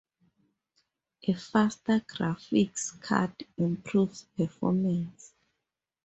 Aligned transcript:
A 1.27 1.33
faster 1.35 1.99
graphics 1.99 2.99
card 3.03 3.45
improves 3.55 4.23
performance. 4.35 5.35